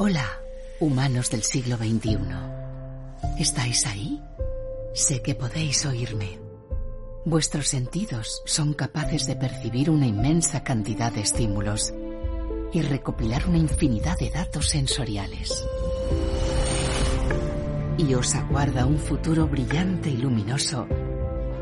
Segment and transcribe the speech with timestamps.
[0.00, 0.40] Hola,
[0.78, 2.18] humanos del siglo XXI.
[3.36, 4.22] ¿Estáis ahí?
[4.94, 6.38] Sé que podéis oírme.
[7.24, 11.92] Vuestros sentidos son capaces de percibir una inmensa cantidad de estímulos
[12.72, 15.66] y recopilar una infinidad de datos sensoriales.
[17.96, 20.86] Y os aguarda un futuro brillante y luminoso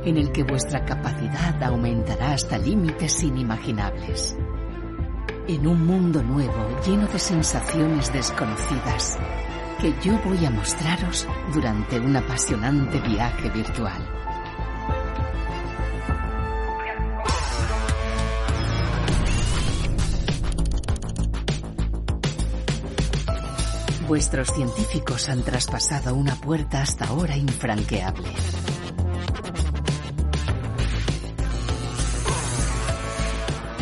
[0.05, 4.37] en el que vuestra capacidad aumentará hasta límites inimaginables.
[5.49, 9.17] En un mundo nuevo lleno de sensaciones desconocidas
[9.81, 14.11] que yo voy a mostraros durante un apasionante viaje virtual.
[24.09, 28.29] Vuestros científicos han traspasado una puerta hasta ahora infranqueable.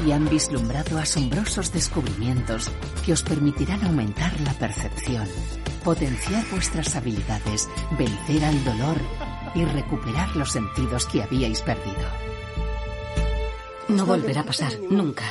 [0.07, 2.71] Y han vislumbrado asombrosos descubrimientos
[3.05, 5.27] que os permitirán aumentar la percepción,
[5.83, 8.97] potenciar vuestras habilidades, vencer al dolor
[9.55, 12.09] y recuperar los sentidos que habíais perdido.
[13.89, 15.25] No volverá a pasar, nunca.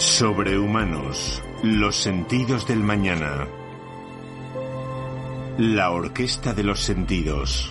[0.00, 3.46] Sobrehumanos, los sentidos del mañana.
[5.58, 7.70] La orquesta de los sentidos.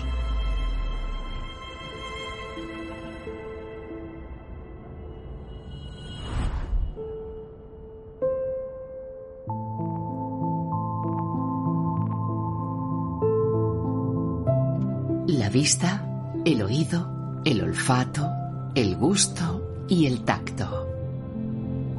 [15.25, 16.08] La vista,
[16.45, 18.30] el oído, el olfato,
[18.75, 20.88] el gusto y el tacto.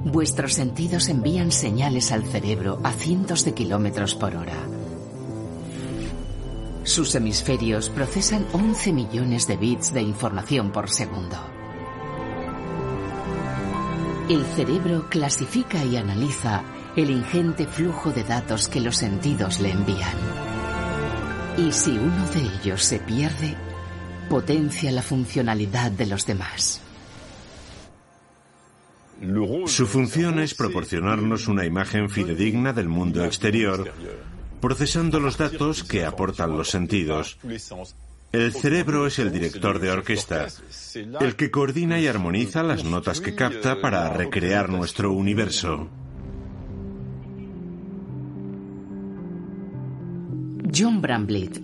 [0.05, 4.57] Vuestros sentidos envían señales al cerebro a cientos de kilómetros por hora.
[6.85, 11.37] Sus hemisferios procesan 11 millones de bits de información por segundo.
[14.31, 16.63] El cerebro clasifica y analiza
[16.97, 20.17] el ingente flujo de datos que los sentidos le envían.
[21.59, 23.55] Y si uno de ellos se pierde,
[24.31, 26.81] potencia la funcionalidad de los demás.
[29.67, 33.93] Su función es proporcionarnos una imagen fidedigna del mundo exterior,
[34.61, 37.39] procesando los datos que aportan los sentidos.
[38.33, 40.47] El cerebro es el director de orquesta,
[41.21, 45.89] el que coordina y armoniza las notas que capta para recrear nuestro universo.
[50.73, 51.61] John Bramblett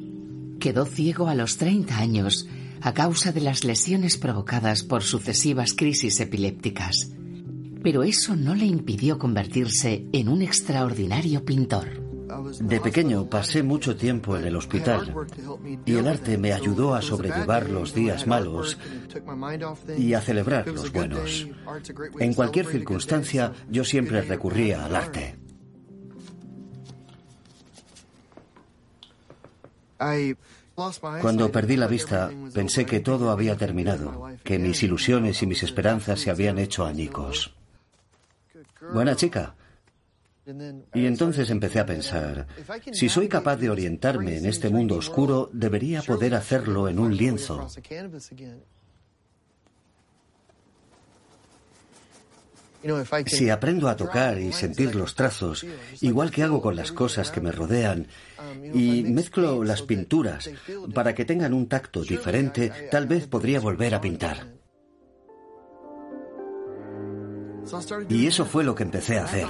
[0.59, 2.49] quedó ciego a los 30 años
[2.83, 7.13] a causa de las lesiones provocadas por sucesivas crisis epilépticas.
[7.87, 11.87] Pero eso no le impidió convertirse en un extraordinario pintor.
[12.59, 15.15] De pequeño pasé mucho tiempo en el hospital
[15.85, 18.77] y el arte me ayudó a sobrellevar los días malos
[19.97, 21.47] y a celebrar los buenos.
[22.19, 25.37] En cualquier circunstancia yo siempre recurría al arte.
[31.23, 36.19] Cuando perdí la vista, pensé que todo había terminado, que mis ilusiones y mis esperanzas
[36.19, 37.55] se habían hecho añicos.
[38.93, 39.55] Buena chica.
[40.95, 42.47] Y entonces empecé a pensar,
[42.93, 47.67] si soy capaz de orientarme en este mundo oscuro, debería poder hacerlo en un lienzo.
[53.27, 55.67] Si aprendo a tocar y sentir los trazos,
[56.01, 58.07] igual que hago con las cosas que me rodean,
[58.73, 60.49] y mezclo las pinturas
[60.95, 64.56] para que tengan un tacto diferente, tal vez podría volver a pintar.
[68.09, 69.47] Y eso fue lo que empecé a hacer.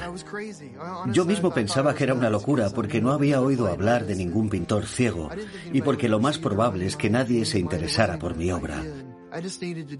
[1.12, 4.87] Yo mismo pensaba que era una locura porque no había oído hablar de ningún pintor
[4.87, 5.31] ciego
[5.72, 8.82] y porque lo más probable es que nadie se interesara por mi obra.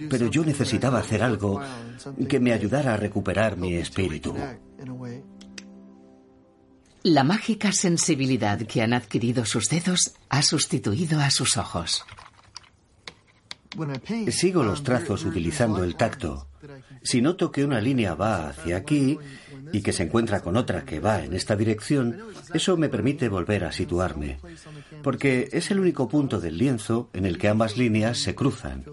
[0.09, 1.60] Pero yo necesitaba hacer algo
[2.28, 4.34] que me ayudara a recuperar mi espíritu.
[7.03, 12.04] La mágica sensibilidad que han adquirido sus dedos ha sustituido a sus ojos.
[14.30, 16.48] Sigo los trazos utilizando el tacto.
[17.07, 19.17] Si noto que una línea va hacia aquí
[19.73, 22.19] y que se encuentra con otra que va en esta dirección,
[22.53, 24.41] eso me permite volver a situarme,
[25.05, 28.85] porque es el único punto del lienzo en el que ambas líneas se cruzan.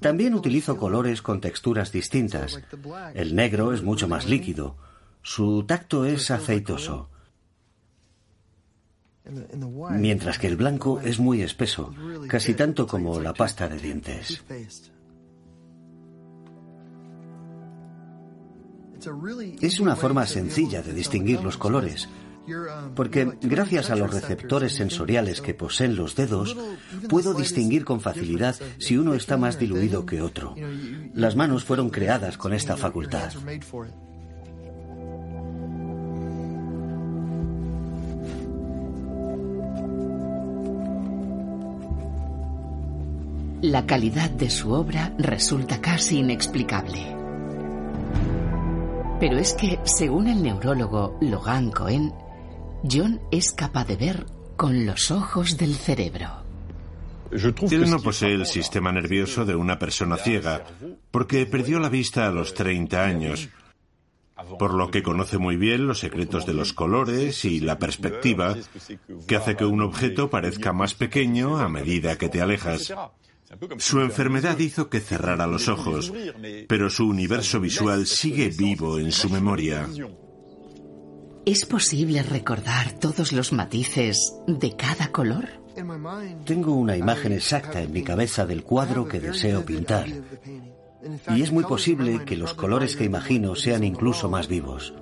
[0.00, 2.62] También utilizo colores con texturas distintas.
[3.12, 4.78] El negro es mucho más líquido.
[5.20, 7.10] Su tacto es aceitoso.
[9.90, 11.94] Mientras que el blanco es muy espeso,
[12.28, 14.42] casi tanto como la pasta de dientes.
[19.60, 22.08] Es una forma sencilla de distinguir los colores,
[22.94, 26.56] porque gracias a los receptores sensoriales que poseen los dedos,
[27.08, 30.54] puedo distinguir con facilidad si uno está más diluido que otro.
[31.14, 33.32] Las manos fueron creadas con esta facultad.
[43.64, 47.16] La calidad de su obra resulta casi inexplicable.
[49.18, 52.12] Pero es que, según el neurólogo Logan Cohen,
[52.82, 54.26] John es capaz de ver
[54.56, 56.44] con los ojos del cerebro.
[57.32, 60.62] Él no posee el sistema nervioso de una persona ciega,
[61.10, 63.48] porque perdió la vista a los 30 años,
[64.58, 68.56] por lo que conoce muy bien los secretos de los colores y la perspectiva,
[69.26, 72.92] que hace que un objeto parezca más pequeño a medida que te alejas.
[73.78, 76.12] Su enfermedad hizo que cerrara los ojos,
[76.68, 79.88] pero su universo visual sigue vivo en su memoria.
[81.46, 85.46] ¿Es posible recordar todos los matices de cada color?
[86.44, 90.06] Tengo una imagen exacta en mi cabeza del cuadro que deseo pintar.
[91.36, 94.94] Y es muy posible que los colores que imagino sean incluso más vivos.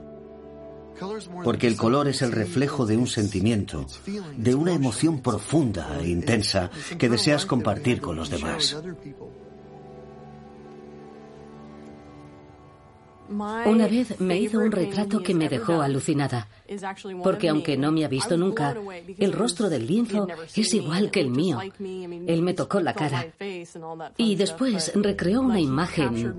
[1.45, 3.87] Porque el color es el reflejo de un sentimiento,
[4.37, 8.77] de una emoción profunda e intensa que deseas compartir con los demás.
[13.65, 16.49] Una vez me hizo un retrato que me dejó alucinada,
[17.23, 18.77] porque aunque no me ha visto nunca,
[19.19, 21.59] el rostro del lienzo es igual que el mío.
[21.81, 23.27] Él me tocó la cara
[24.17, 26.37] y después recreó una imagen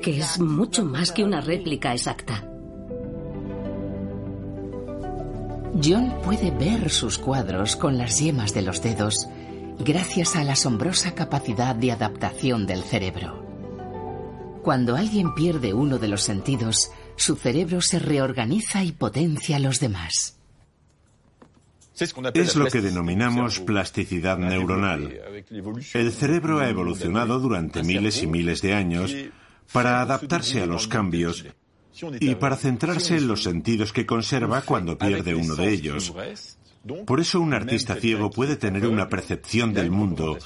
[0.00, 2.48] que es mucho más que una réplica exacta.
[5.80, 9.28] John puede ver sus cuadros con las yemas de los dedos
[9.78, 13.42] gracias a la asombrosa capacidad de adaptación del cerebro.
[14.62, 20.38] Cuando alguien pierde uno de los sentidos, su cerebro se reorganiza y potencia los demás.
[22.34, 25.20] Es lo que denominamos plasticidad neuronal.
[25.94, 29.14] El cerebro ha evolucionado durante miles y miles de años
[29.72, 31.44] para adaptarse a los cambios
[32.20, 36.12] y para centrarse en los sentidos que conserva cuando pierde uno de ellos.
[37.06, 40.38] Por eso un artista ciego puede tener una percepción del mundo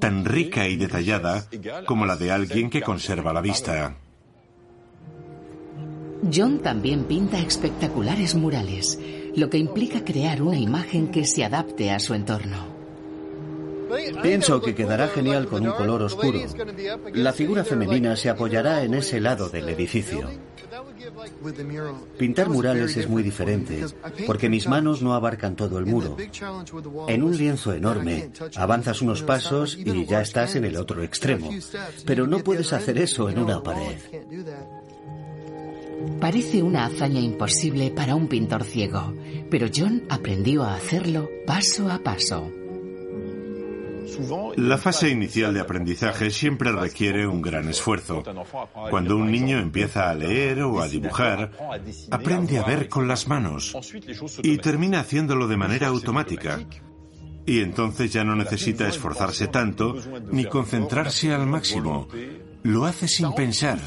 [0.00, 1.46] tan rica y detallada
[1.86, 3.96] como la de alguien que conserva la vista.
[6.34, 8.98] John también pinta espectaculares murales,
[9.36, 12.74] lo que implica crear una imagen que se adapte a su entorno.
[14.22, 16.40] Pienso que quedará genial con un color oscuro.
[17.14, 20.28] La figura femenina se apoyará en ese lado del edificio.
[22.18, 23.84] Pintar murales es muy diferente,
[24.26, 26.16] porque mis manos no abarcan todo el muro.
[27.08, 31.50] En un lienzo enorme, avanzas unos pasos y ya estás en el otro extremo,
[32.04, 33.96] pero no puedes hacer eso en una pared.
[36.20, 39.14] Parece una hazaña imposible para un pintor ciego,
[39.50, 42.50] pero John aprendió a hacerlo paso a paso.
[44.56, 48.22] La fase inicial de aprendizaje siempre requiere un gran esfuerzo.
[48.90, 51.50] Cuando un niño empieza a leer o a dibujar,
[52.10, 53.76] aprende a ver con las manos
[54.42, 56.60] y termina haciéndolo de manera automática.
[57.44, 59.96] Y entonces ya no necesita esforzarse tanto
[60.32, 62.08] ni concentrarse al máximo.
[62.64, 63.78] Lo hace sin pensar.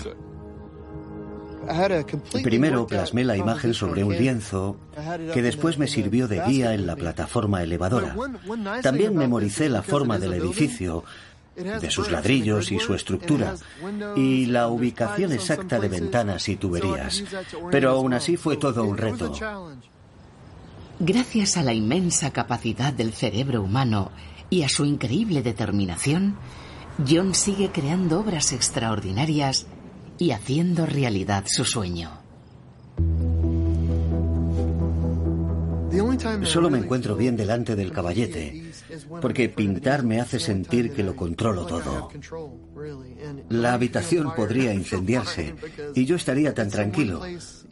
[2.44, 4.78] Primero plasmé la imagen sobre un lienzo
[5.34, 8.16] que después me sirvió de guía en la plataforma elevadora.
[8.82, 11.04] También memoricé la forma del edificio,
[11.56, 13.56] de sus ladrillos y su estructura,
[14.16, 17.24] y la ubicación exacta de ventanas y tuberías.
[17.72, 19.32] Pero aún así fue todo un reto.
[21.00, 24.12] Gracias a la inmensa capacidad del cerebro humano
[24.50, 26.36] y a su increíble determinación,
[27.08, 29.66] John sigue creando obras extraordinarias
[30.20, 32.12] y haciendo realidad su sueño.
[36.44, 38.72] Solo me encuentro bien delante del caballete,
[39.22, 42.10] porque pintar me hace sentir que lo controlo todo.
[43.50, 45.56] La habitación podría incendiarse
[45.96, 47.22] y yo estaría tan tranquilo,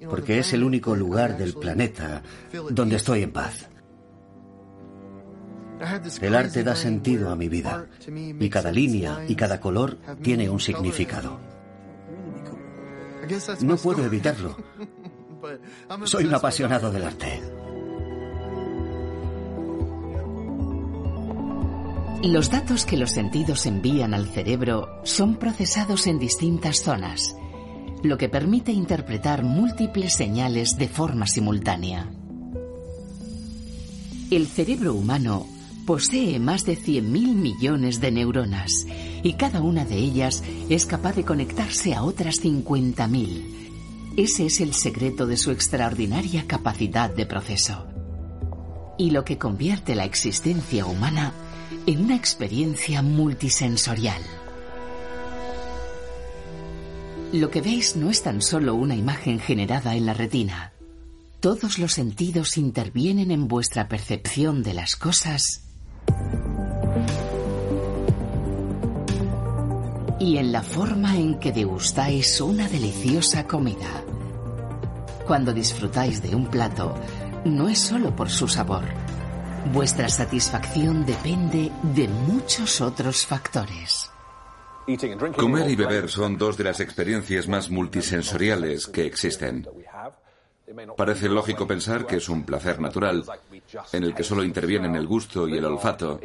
[0.10, 2.24] porque es el único lugar del planeta
[2.72, 3.70] donde estoy en paz.
[6.22, 7.88] El arte da sentido a mi vida,
[8.40, 11.57] y cada línea y cada color tiene un significado.
[13.62, 14.56] No puedo evitarlo.
[16.06, 17.42] Soy un apasionado del arte.
[22.24, 27.36] Los datos que los sentidos envían al cerebro son procesados en distintas zonas,
[28.04, 32.10] lo que permite interpretar múltiples señales de forma simultánea.
[34.32, 35.46] El cerebro humano
[35.86, 37.02] posee más de 100.000
[37.36, 38.86] millones de neuronas
[39.28, 44.14] y cada una de ellas es capaz de conectarse a otras 50.000.
[44.16, 47.88] Ese es el secreto de su extraordinaria capacidad de proceso.
[48.98, 51.34] Y lo que convierte la existencia humana
[51.86, 54.22] en una experiencia multisensorial.
[57.34, 60.72] Lo que veis no es tan solo una imagen generada en la retina.
[61.42, 65.68] Todos los sentidos intervienen en vuestra percepción de las cosas
[70.20, 74.04] y en la forma en que degustáis una deliciosa comida.
[75.26, 76.96] Cuando disfrutáis de un plato,
[77.46, 78.86] no es solo por su sabor.
[79.74, 84.10] Vuestra satisfacción depende de muchos otros factores.
[85.36, 89.68] Comer y beber son dos de las experiencias más multisensoriales que existen.
[90.98, 93.24] Parece lógico pensar que es un placer natural,
[93.94, 96.20] en el que solo intervienen el gusto y el olfato.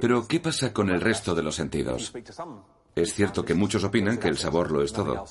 [0.00, 2.12] Pero, ¿qué pasa con el resto de los sentidos?
[2.94, 5.24] Es cierto que muchos opinan que el sabor lo es todo,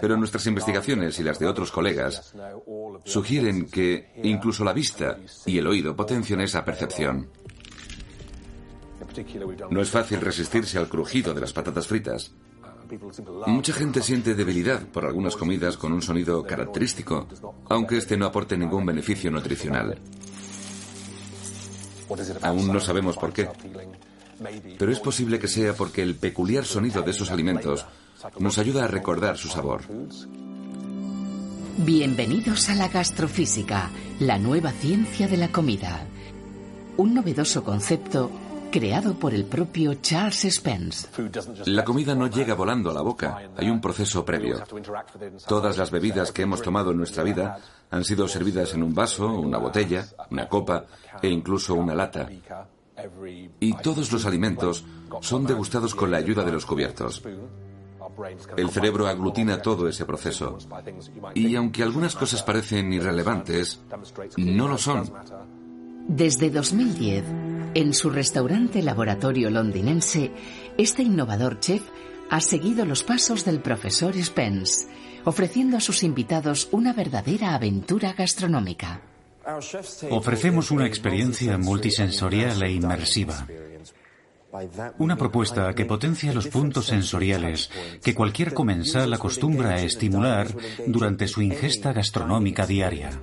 [0.00, 2.34] pero nuestras investigaciones y las de otros colegas
[3.04, 5.16] sugieren que incluso la vista
[5.46, 7.30] y el oído potencian esa percepción.
[9.70, 12.32] No es fácil resistirse al crujido de las patatas fritas,
[13.46, 17.26] Mucha gente siente debilidad por algunas comidas con un sonido característico,
[17.68, 19.98] aunque este no aporte ningún beneficio nutricional.
[22.42, 23.48] Aún no sabemos por qué.
[24.78, 27.86] Pero es posible que sea porque el peculiar sonido de esos alimentos
[28.38, 29.82] nos ayuda a recordar su sabor.
[31.78, 36.06] Bienvenidos a la gastrofísica, la nueva ciencia de la comida.
[36.96, 38.30] Un novedoso concepto
[38.74, 41.06] creado por el propio Charles Spence.
[41.66, 44.64] La comida no llega volando a la boca, hay un proceso previo.
[45.46, 47.60] Todas las bebidas que hemos tomado en nuestra vida
[47.92, 50.86] han sido servidas en un vaso, una botella, una copa
[51.22, 52.28] e incluso una lata.
[53.60, 54.84] Y todos los alimentos
[55.20, 57.22] son degustados con la ayuda de los cubiertos.
[58.56, 60.58] El cerebro aglutina todo ese proceso.
[61.34, 63.80] Y aunque algunas cosas parecen irrelevantes,
[64.36, 65.12] no lo son.
[66.08, 67.24] Desde 2010,
[67.74, 70.30] en su restaurante laboratorio londinense,
[70.78, 71.82] este innovador chef
[72.30, 74.86] ha seguido los pasos del profesor Spence,
[75.24, 79.02] ofreciendo a sus invitados una verdadera aventura gastronómica.
[80.10, 83.46] Ofrecemos una experiencia multisensorial e inmersiva.
[84.98, 87.70] Una propuesta que potencia los puntos sensoriales
[88.02, 90.46] que cualquier comensal acostumbra a estimular
[90.86, 93.20] durante su ingesta gastronómica diaria.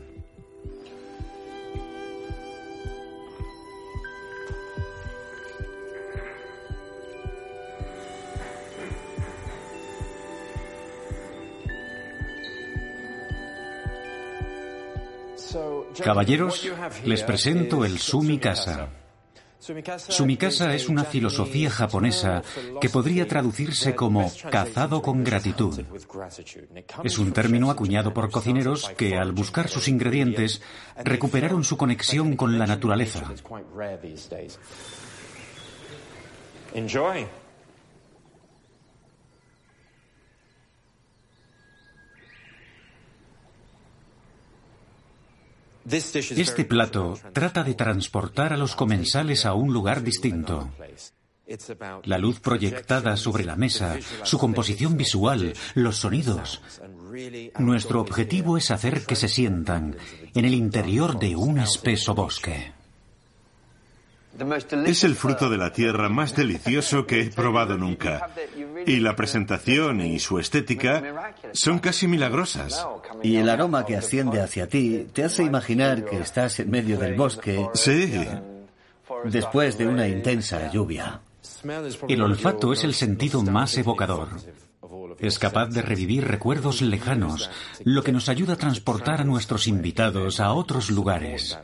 [16.03, 16.69] Caballeros,
[17.05, 18.89] les presento el Sumikasa.
[19.59, 22.41] Sumikasa es una filosofía japonesa
[22.79, 25.79] que podría traducirse como cazado con gratitud.
[27.03, 30.63] Es un término acuñado por cocineros que, al buscar sus ingredientes,
[31.03, 33.31] recuperaron su conexión con la naturaleza.
[45.89, 50.69] Este plato trata de transportar a los comensales a un lugar distinto.
[52.03, 56.61] La luz proyectada sobre la mesa, su composición visual, los sonidos.
[57.59, 59.97] Nuestro objetivo es hacer que se sientan
[60.33, 62.71] en el interior de un espeso bosque.
[64.85, 68.29] Es el fruto de la tierra más delicioso que he probado nunca.
[68.85, 72.87] Y la presentación y su estética son casi milagrosas.
[73.21, 77.15] Y el aroma que asciende hacia ti te hace imaginar que estás en medio del
[77.15, 77.67] bosque.
[77.73, 78.13] Sí.
[79.25, 81.21] Después de una intensa lluvia.
[82.07, 84.29] El olfato es el sentido más evocador.
[85.19, 87.49] Es capaz de revivir recuerdos lejanos,
[87.83, 91.57] lo que nos ayuda a transportar a nuestros invitados a otros lugares.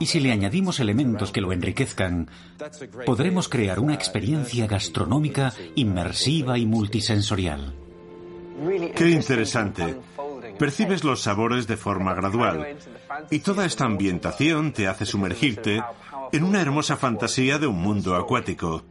[0.00, 2.30] Y si le añadimos elementos que lo enriquezcan,
[3.06, 7.74] podremos crear una experiencia gastronómica inmersiva y multisensorial.
[8.94, 9.96] Qué interesante.
[10.58, 12.76] Percibes los sabores de forma gradual
[13.30, 15.82] y toda esta ambientación te hace sumergirte
[16.32, 18.84] en una hermosa fantasía de un mundo acuático.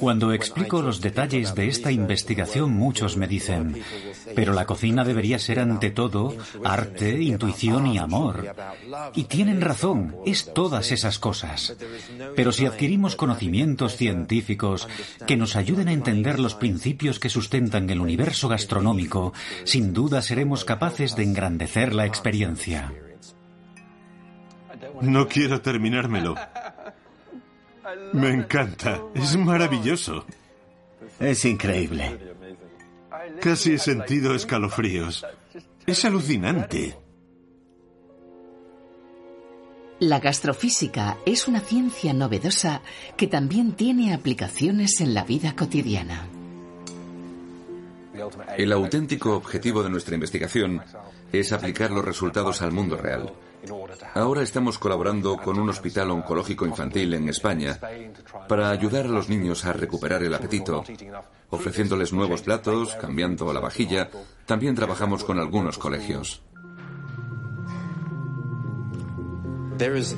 [0.00, 3.82] Cuando explico los detalles de esta investigación, muchos me dicen,
[4.34, 8.54] pero la cocina debería ser ante todo arte, intuición y amor.
[9.14, 11.76] Y tienen razón, es todas esas cosas.
[12.36, 14.88] Pero si adquirimos conocimientos científicos
[15.26, 19.32] que nos ayuden a entender los principios que sustentan el universo gastronómico,
[19.64, 22.92] sin duda seremos capaces de engrandecer la experiencia.
[25.00, 26.34] No quiero terminármelo.
[28.12, 30.24] Me encanta, es maravilloso.
[31.20, 32.18] Es increíble.
[33.40, 35.24] Casi he sentido escalofríos.
[35.86, 36.96] Es alucinante.
[40.00, 42.82] La gastrofísica es una ciencia novedosa
[43.16, 46.26] que también tiene aplicaciones en la vida cotidiana.
[48.56, 50.82] El auténtico objetivo de nuestra investigación
[51.32, 53.32] es aplicar los resultados al mundo real.
[54.14, 57.78] Ahora estamos colaborando con un hospital oncológico infantil en España
[58.48, 60.84] para ayudar a los niños a recuperar el apetito,
[61.50, 64.10] ofreciéndoles nuevos platos, cambiando la vajilla.
[64.46, 66.42] También trabajamos con algunos colegios.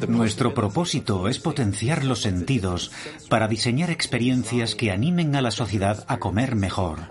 [0.08, 2.92] Nuestro propósito es potenciar los sentidos
[3.30, 7.08] para diseñar experiencias que animen a la sociedad a comer mejor,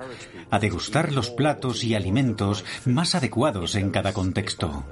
[0.52, 4.86] a degustar los platos y alimentos más adecuados en cada contexto.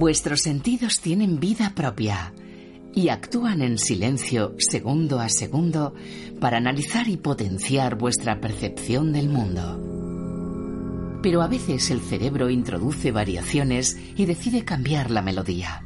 [0.00, 2.32] Vuestros sentidos tienen vida propia
[2.94, 5.94] y actúan en silencio segundo a segundo
[6.40, 9.78] para analizar y potenciar vuestra percepción del mundo.
[11.22, 15.84] Pero a veces el cerebro introduce variaciones y decide cambiar la melodía.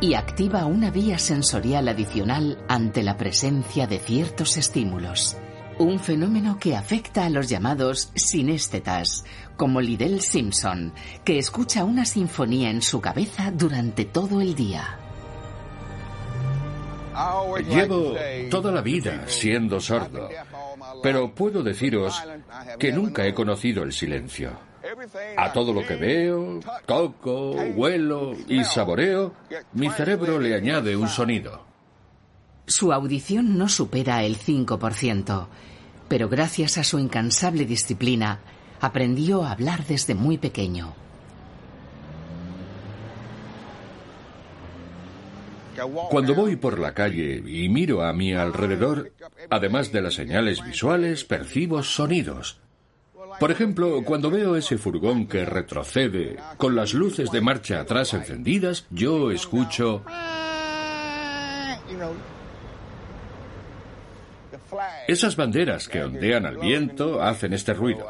[0.00, 5.36] Y activa una vía sensorial adicional ante la presencia de ciertos estímulos.
[5.78, 9.24] Un fenómeno que afecta a los llamados sinéstetas,
[9.56, 10.92] como Liddell Simpson,
[11.24, 14.98] que escucha una sinfonía en su cabeza durante todo el día.
[17.68, 18.14] Llevo
[18.50, 20.28] toda la vida siendo sordo,
[21.00, 22.20] pero puedo deciros
[22.78, 24.50] que nunca he conocido el silencio.
[25.36, 29.32] A todo lo que veo, toco, huelo y saboreo,
[29.74, 31.67] mi cerebro le añade un sonido.
[32.68, 35.46] Su audición no supera el 5%,
[36.06, 38.40] pero gracias a su incansable disciplina,
[38.80, 40.94] aprendió a hablar desde muy pequeño.
[46.10, 49.12] Cuando voy por la calle y miro a mi alrededor,
[49.48, 52.60] además de las señales visuales, percibo sonidos.
[53.40, 58.86] Por ejemplo, cuando veo ese furgón que retrocede con las luces de marcha atrás encendidas,
[58.90, 60.04] yo escucho...
[65.06, 68.06] Esas banderas que ondean al viento hacen este ruido.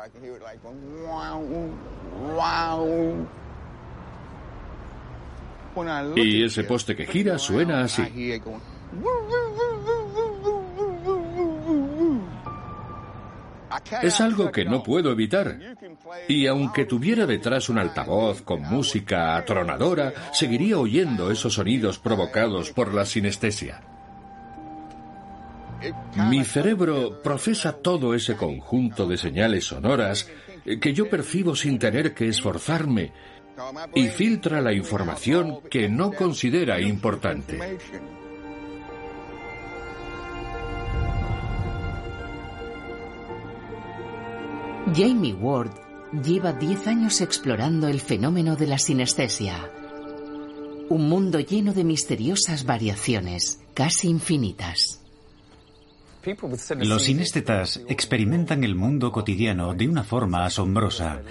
[6.16, 8.02] Y ese poste que gira suena así.
[14.02, 15.58] Es algo que no puedo evitar.
[16.26, 22.94] Y aunque tuviera detrás un altavoz con música atronadora, seguiría oyendo esos sonidos provocados por
[22.94, 23.97] la sinestesia.
[26.28, 30.28] Mi cerebro procesa todo ese conjunto de señales sonoras
[30.80, 33.12] que yo percibo sin tener que esforzarme
[33.94, 37.78] y filtra la información que no considera importante.
[44.94, 45.72] Jamie Ward
[46.22, 49.70] lleva 10 años explorando el fenómeno de la sinestesia.
[50.88, 55.02] Un mundo lleno de misteriosas variaciones, casi infinitas.
[56.80, 61.22] Los sinéstetas experimentan el mundo cotidiano de una forma asombrosa.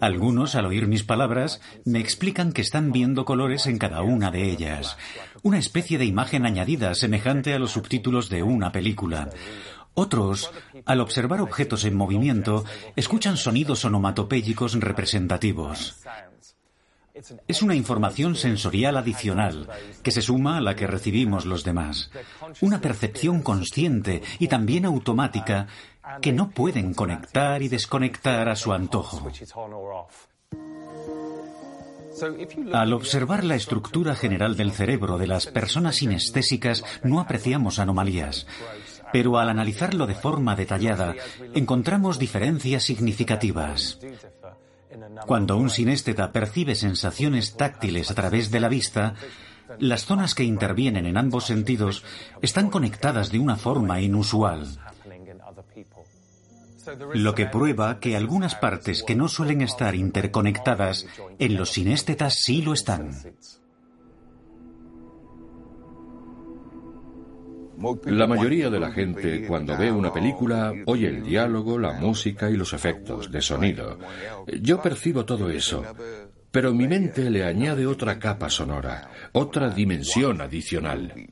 [0.00, 4.50] Algunos, al oír mis palabras, me explican que están viendo colores en cada una de
[4.50, 4.96] ellas.
[5.42, 9.30] Una especie de imagen añadida semejante a los subtítulos de una película.
[9.94, 10.52] Otros,
[10.84, 12.64] al observar objetos en movimiento,
[12.94, 15.96] escuchan sonidos onomatopéyicos representativos.
[17.46, 19.68] Es una información sensorial adicional
[20.02, 22.10] que se suma a la que recibimos los demás.
[22.60, 25.66] Una percepción consciente y también automática
[26.20, 29.30] que no pueden conectar y desconectar a su antojo.
[32.72, 38.46] Al observar la estructura general del cerebro de las personas sinestésicas no apreciamos anomalías,
[39.12, 41.14] pero al analizarlo de forma detallada
[41.54, 43.98] encontramos diferencias significativas.
[45.26, 49.14] Cuando un sinésteta percibe sensaciones táctiles a través de la vista,
[49.78, 52.04] las zonas que intervienen en ambos sentidos
[52.42, 54.66] están conectadas de una forma inusual,
[57.14, 61.06] lo que prueba que algunas partes que no suelen estar interconectadas
[61.38, 63.10] en los sinéstetas sí lo están.
[68.06, 72.56] La mayoría de la gente cuando ve una película oye el diálogo, la música y
[72.56, 73.98] los efectos de sonido.
[74.60, 75.84] Yo percibo todo eso,
[76.50, 81.30] pero mi mente le añade otra capa sonora, otra dimensión adicional.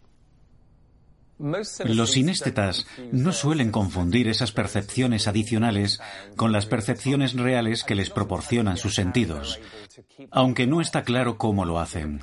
[1.85, 6.01] Los sinéstetas no suelen confundir esas percepciones adicionales
[6.35, 9.61] con las percepciones reales que les proporcionan sus sentidos,
[10.31, 12.23] aunque no está claro cómo lo hacen.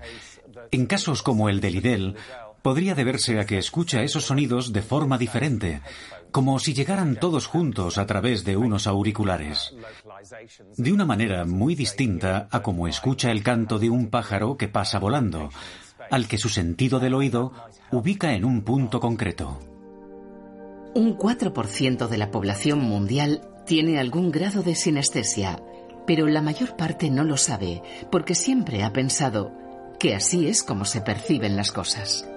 [0.72, 2.16] En casos como el de Lidl,
[2.64, 5.82] podría deberse a que escucha esos sonidos de forma diferente,
[6.32, 9.76] como si llegaran todos juntos a través de unos auriculares,
[10.78, 14.98] de una manera muy distinta a como escucha el canto de un pájaro que pasa
[14.98, 15.50] volando,
[16.10, 17.52] al que su sentido del oído
[17.92, 19.60] ubica en un punto concreto.
[20.96, 25.62] Un 4% de la población mundial tiene algún grado de sinestesia,
[26.08, 29.52] pero la mayor parte no lo sabe porque siempre ha pensado
[30.00, 32.28] que así es como se perciben las cosas.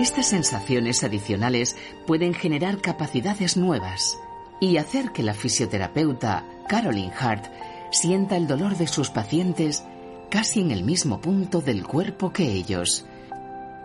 [0.00, 4.18] Estas sensaciones adicionales pueden generar capacidades nuevas
[4.58, 7.44] y hacer que la fisioterapeuta Caroline Hart
[7.90, 9.84] sienta el dolor de sus pacientes
[10.30, 13.04] casi en el mismo punto del cuerpo que ellos.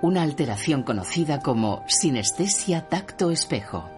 [0.02, 3.90] Una alteración conocida como sinestesia tacto-espejo.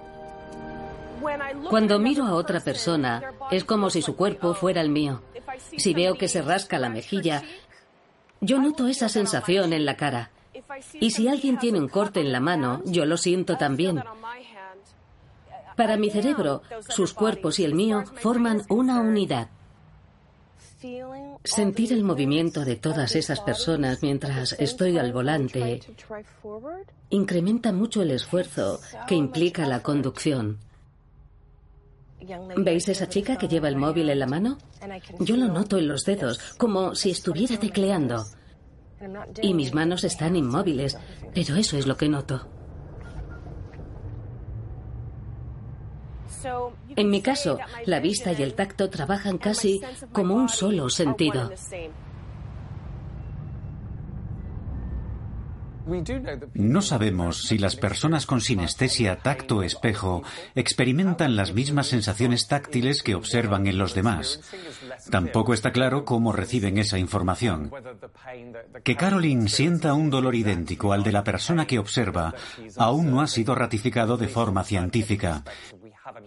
[1.69, 5.21] Cuando miro a otra persona, es como si su cuerpo fuera el mío.
[5.77, 7.43] Si veo que se rasca la mejilla,
[8.41, 10.32] yo noto esa sensación en la cara.
[10.99, 14.03] Y si alguien tiene un corte en la mano, yo lo siento también.
[15.75, 19.49] Para mi cerebro, sus cuerpos y el mío forman una unidad.
[21.43, 25.82] Sentir el movimiento de todas esas personas mientras estoy al volante
[27.10, 30.60] incrementa mucho el esfuerzo que implica la conducción.
[32.58, 34.58] ¿Veis esa chica que lleva el móvil en la mano?
[35.19, 38.25] Yo lo noto en los dedos, como si estuviera tecleando.
[39.41, 40.97] Y mis manos están inmóviles,
[41.33, 42.47] pero eso es lo que noto.
[46.95, 49.81] En mi caso, la vista y el tacto trabajan casi
[50.12, 51.51] como un solo sentido.
[56.54, 60.23] No sabemos si las personas con sinestesia tacto-espejo
[60.56, 64.41] experimentan las mismas sensaciones táctiles que observan en los demás.
[65.10, 67.71] Tampoco está claro cómo reciben esa información.
[68.84, 72.34] Que Caroline sienta un dolor idéntico al de la persona que observa
[72.78, 75.43] aún no ha sido ratificado de forma científica.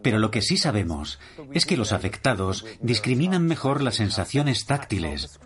[0.03, 1.19] Pero lo que sí sabemos
[1.53, 5.39] es que los afectados discriminan mejor las sensaciones táctiles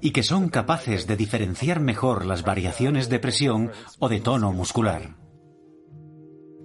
[0.00, 5.16] y que son capaces de diferenciar mejor las variaciones de presión o de tono muscular.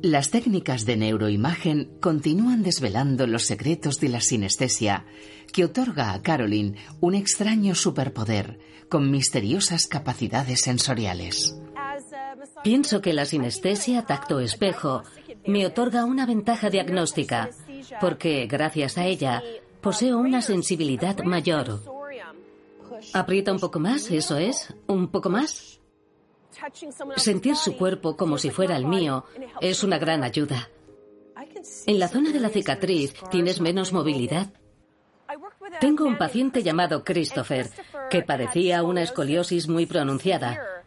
[0.02, 5.06] Las técnicas de neuroimagen continúan desvelando los secretos de la sinestesia,
[5.52, 11.54] que otorga a Caroline un extraño superpoder con misteriosas capacidades sensoriales.
[12.64, 15.04] Pienso que la sinestesia tacto-espejo
[15.46, 17.50] me otorga una ventaja diagnóstica,
[18.00, 19.42] porque gracias a ella
[19.82, 21.82] poseo una sensibilidad mayor.
[23.14, 25.80] Aprieta un poco más, eso es, un poco más.
[27.16, 29.26] Sentir su cuerpo como si fuera el mío
[29.62, 30.70] es una gran ayuda.
[31.86, 34.52] En la zona de la cicatriz tienes menos movilidad.
[35.80, 37.70] Tengo un paciente llamado Christopher
[38.10, 40.79] que padecía una escoliosis muy pronunciada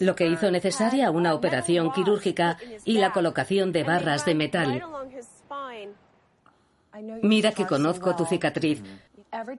[0.00, 4.82] lo que hizo necesaria una operación quirúrgica y la colocación de barras de metal.
[7.22, 8.82] Mira que conozco tu cicatriz,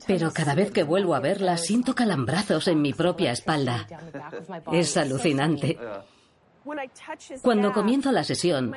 [0.06, 3.88] pero cada vez que vuelvo a verla siento calambrazos en mi propia espalda.
[4.72, 5.80] Es alucinante.
[7.42, 8.74] Cuando comienzo la sesión,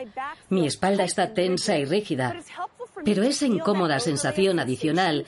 [0.48, 2.34] mi espalda está tensa y rígida,
[3.04, 5.26] pero esa incómoda sensación adicional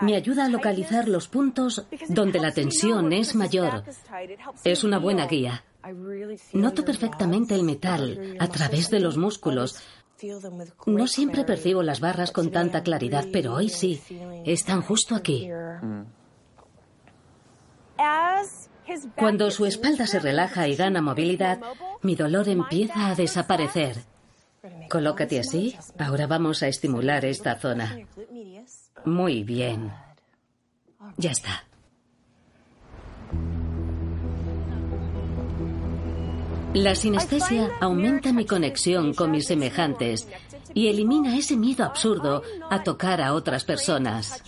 [0.00, 3.84] me ayuda a localizar los puntos donde la tensión es mayor.
[4.64, 5.64] Es una buena guía.
[6.52, 9.82] Noto perfectamente el metal a través de los músculos.
[10.86, 14.00] No siempre percibo las barras con tanta claridad, pero hoy sí.
[14.44, 15.48] Están justo aquí.
[19.16, 21.60] Cuando su espalda se relaja y gana movilidad,
[22.02, 23.96] mi dolor empieza a desaparecer.
[24.88, 25.76] Colócate así.
[25.98, 27.98] Ahora vamos a estimular esta zona.
[29.04, 29.92] Muy bien.
[31.16, 31.64] Ya está.
[36.74, 40.28] La sinestesia aumenta mi conexión con mis semejantes
[40.74, 44.42] y elimina ese miedo absurdo a tocar a otras personas.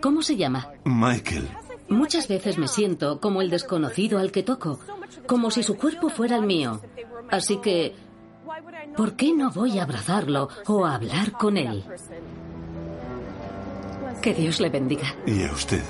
[0.00, 0.72] ¿Cómo se llama?
[0.84, 1.46] Michael.
[1.90, 4.80] Muchas veces me siento como el desconocido al que toco,
[5.26, 6.80] como si su cuerpo fuera el mío.
[7.30, 7.94] Así que
[8.96, 11.84] ¿Por qué no voy a abrazarlo o a hablar con él?
[14.22, 15.14] Que Dios le bendiga.
[15.26, 15.82] Y a usted.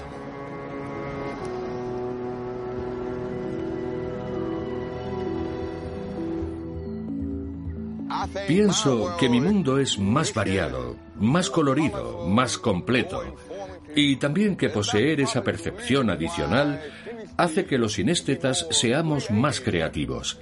[8.47, 13.23] Pienso que mi mundo es más variado, más colorido, más completo,
[13.95, 16.81] y también que poseer esa percepción adicional
[17.43, 20.41] hace que los sinéstetas seamos más creativos,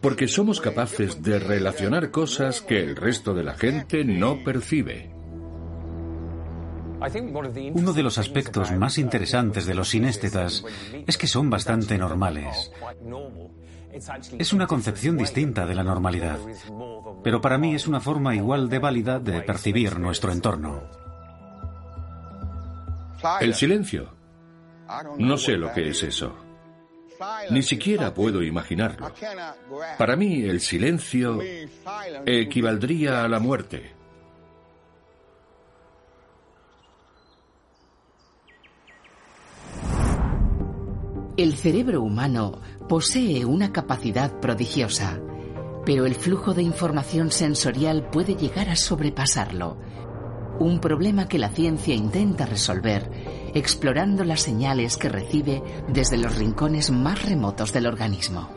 [0.00, 5.10] porque somos capaces de relacionar cosas que el resto de la gente no percibe.
[7.74, 10.64] Uno de los aspectos más interesantes de los sinéstetas
[11.06, 12.72] es que son bastante normales.
[14.38, 16.38] Es una concepción distinta de la normalidad,
[17.22, 20.82] pero para mí es una forma igual de válida de percibir nuestro entorno.
[23.40, 24.15] El silencio.
[25.18, 26.34] No sé lo que es eso.
[27.50, 29.12] Ni siquiera puedo imaginarlo.
[29.98, 31.38] Para mí el silencio
[32.26, 33.96] equivaldría a la muerte.
[41.36, 45.20] El cerebro humano posee una capacidad prodigiosa,
[45.84, 49.78] pero el flujo de información sensorial puede llegar a sobrepasarlo.
[50.58, 53.10] Un problema que la ciencia intenta resolver
[53.56, 58.50] explorando las señales que recibe desde los rincones más remotos del organismo.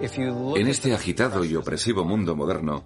[0.00, 2.84] En este agitado y opresivo mundo moderno,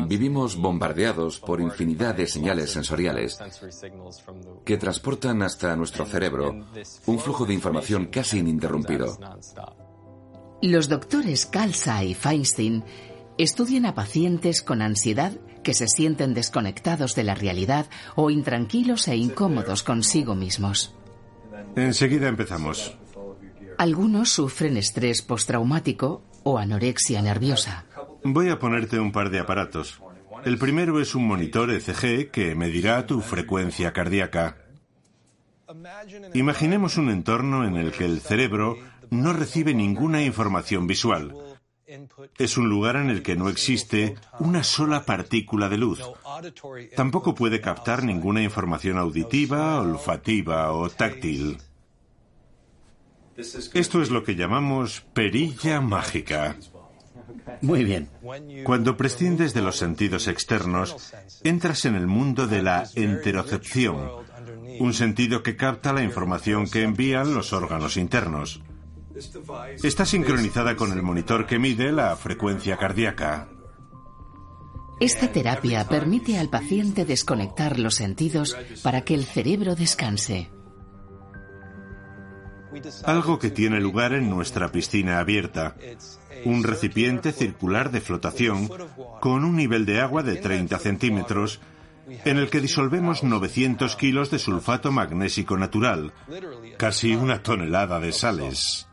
[0.00, 3.38] Vivimos bombardeados por infinidad de señales sensoriales
[4.64, 6.66] que transportan hasta nuestro cerebro
[7.06, 9.18] un flujo de información casi ininterrumpido.
[10.62, 12.84] Los doctores Kalsa y Feinstein
[13.38, 19.16] estudian a pacientes con ansiedad que se sienten desconectados de la realidad o intranquilos e
[19.16, 20.94] incómodos consigo mismos.
[21.74, 22.96] Enseguida empezamos.
[23.78, 27.84] Algunos sufren estrés postraumático o anorexia nerviosa.
[28.24, 30.00] Voy a ponerte un par de aparatos.
[30.44, 34.56] El primero es un monitor ECG que medirá tu frecuencia cardíaca.
[36.32, 38.78] Imaginemos un entorno en el que el cerebro
[39.10, 41.34] no recibe ninguna información visual.
[42.38, 46.02] Es un lugar en el que no existe una sola partícula de luz.
[46.96, 51.58] Tampoco puede captar ninguna información auditiva, olfativa o táctil.
[53.36, 56.56] Esto es lo que llamamos perilla mágica.
[57.60, 58.08] Muy bien.
[58.64, 64.10] Cuando prescindes de los sentidos externos, entras en el mundo de la enterocepción,
[64.80, 68.60] un sentido que capta la información que envían los órganos internos.
[69.82, 73.48] Está sincronizada con el monitor que mide la frecuencia cardíaca.
[74.98, 80.50] Esta terapia permite al paciente desconectar los sentidos para que el cerebro descanse.
[83.04, 85.76] Algo que tiene lugar en nuestra piscina abierta
[86.44, 88.70] un recipiente circular de flotación
[89.20, 91.60] con un nivel de agua de 30 centímetros
[92.24, 96.12] en el que disolvemos 900 kilos de sulfato magnésico natural,
[96.78, 98.86] casi una tonelada de sales.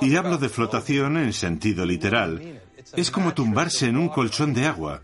[0.00, 2.60] Y hablo de flotación en sentido literal.
[2.96, 5.02] Es como tumbarse en un colchón de agua,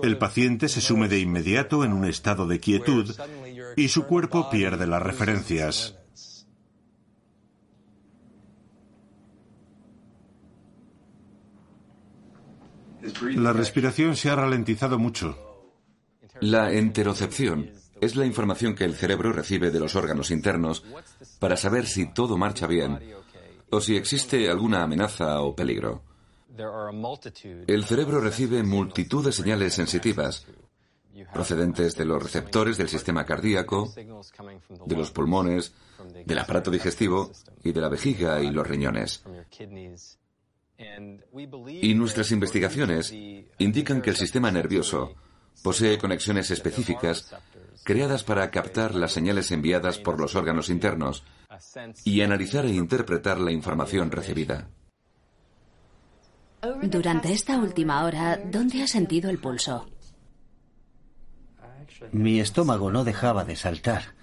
[0.00, 3.12] el paciente se sume de inmediato en un estado de quietud
[3.76, 5.96] y su cuerpo pierde las referencias.
[13.34, 15.36] La respiración se ha ralentizado mucho.
[16.40, 20.84] La enterocepción es la información que el cerebro recibe de los órganos internos
[21.38, 23.00] para saber si todo marcha bien
[23.70, 26.02] o si existe alguna amenaza o peligro.
[27.66, 30.46] El cerebro recibe multitud de señales sensitivas
[31.32, 35.72] procedentes de los receptores del sistema cardíaco, de los pulmones,
[36.24, 37.30] del aparato digestivo
[37.62, 39.22] y de la vejiga y los riñones.
[41.82, 43.12] Y nuestras investigaciones
[43.58, 45.14] indican que el sistema nervioso
[45.62, 47.34] posee conexiones específicas
[47.82, 51.24] creadas para captar las señales enviadas por los órganos internos
[52.04, 54.68] y analizar e interpretar la información recibida.
[56.82, 59.86] Durante esta última hora, ¿dónde has sentido el pulso?
[62.12, 64.14] Mi estómago no dejaba de saltar.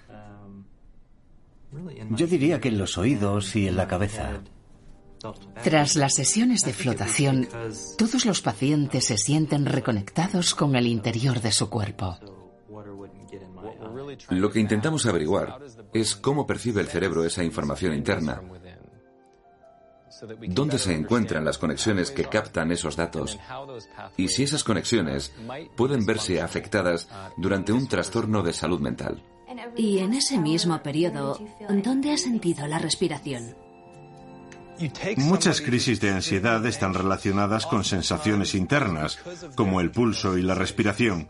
[2.10, 4.40] Yo diría que en los oídos y en la cabeza.
[5.62, 7.48] Tras las sesiones de flotación,
[7.96, 12.18] todos los pacientes se sienten reconectados con el interior de su cuerpo.
[14.28, 15.58] Lo que intentamos averiguar
[15.94, 18.42] es cómo percibe el cerebro esa información interna
[20.48, 23.38] dónde se encuentran las conexiones que captan esos datos
[24.16, 25.32] y si esas conexiones
[25.76, 29.22] pueden verse afectadas durante un trastorno de salud mental.
[29.76, 33.56] Y en ese mismo periodo, ¿dónde has sentido la respiración?
[35.16, 39.20] Muchas crisis de ansiedad están relacionadas con sensaciones internas,
[39.54, 41.28] como el pulso y la respiración.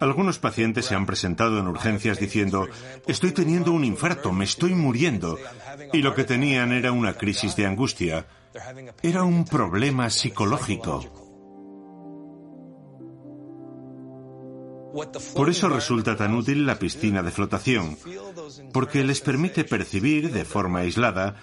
[0.00, 2.66] Algunos pacientes se han presentado en urgencias diciendo,
[3.06, 5.38] estoy teniendo un infarto, me estoy muriendo.
[5.92, 8.26] Y lo que tenían era una crisis de angustia.
[9.02, 11.24] Era un problema psicológico.
[15.34, 17.98] Por eso resulta tan útil la piscina de flotación,
[18.72, 21.34] porque les permite percibir de forma aislada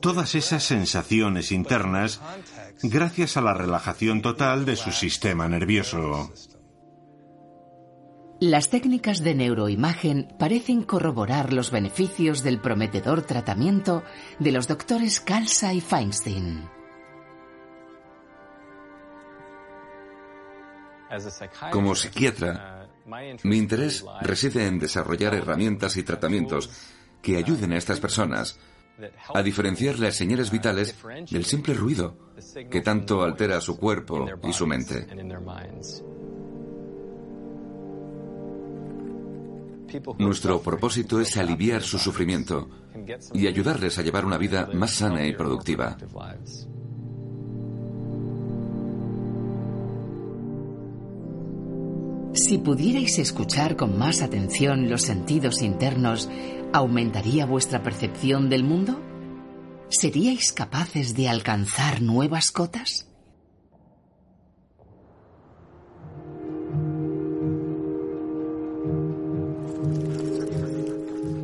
[0.00, 2.20] todas esas sensaciones internas
[2.82, 6.30] gracias a la relajación total de su sistema nervioso.
[8.40, 14.04] Las técnicas de neuroimagen parecen corroborar los beneficios del prometedor tratamiento
[14.38, 16.68] de los doctores Kalsa y Feinstein.
[21.72, 22.88] Como psiquiatra,
[23.42, 26.70] mi interés reside en desarrollar herramientas y tratamientos
[27.20, 28.60] que ayuden a estas personas
[29.34, 30.94] a diferenciar las señales vitales
[31.28, 32.16] del simple ruido
[32.70, 35.08] que tanto altera su cuerpo y su mente.
[40.18, 42.68] Nuestro propósito es aliviar su sufrimiento
[43.32, 45.96] y ayudarles a llevar una vida más sana y productiva.
[52.34, 56.28] Si pudierais escuchar con más atención los sentidos internos,
[56.72, 59.00] ¿aumentaría vuestra percepción del mundo?
[59.88, 63.07] ¿Seríais capaces de alcanzar nuevas cotas?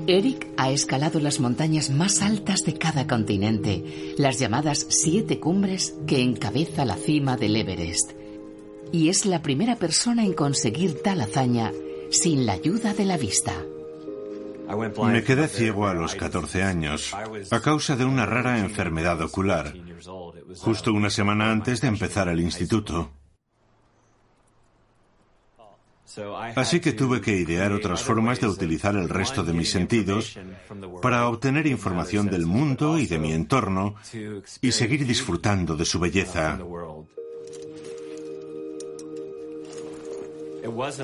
[0.07, 6.21] Eric ha escalado las montañas más altas de cada continente, las llamadas siete cumbres que
[6.21, 8.12] encabeza la cima del Everest
[8.95, 11.73] y es la primera persona en conseguir tal hazaña
[12.11, 13.53] sin la ayuda de la vista.
[15.07, 17.12] Me quedé ciego a los 14 años
[17.51, 19.75] a causa de una rara enfermedad ocular,
[20.59, 23.11] justo una semana antes de empezar el instituto.
[26.55, 30.38] Así que tuve que idear otras formas de utilizar el resto de mis sentidos
[31.03, 33.95] para obtener información del mundo y de mi entorno
[34.61, 36.59] y seguir disfrutando de su belleza.